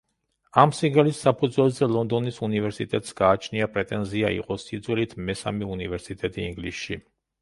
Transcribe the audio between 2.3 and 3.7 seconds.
უნივერსიტეტს გააჩნია